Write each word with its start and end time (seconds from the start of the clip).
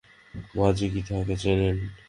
মাজি 0.55 0.87
কি 0.93 1.01
তাঁহাকে 1.07 1.35
চেনেন। 1.41 1.77